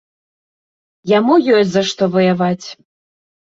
[1.17, 2.67] Яму ёсць за што ваяваць.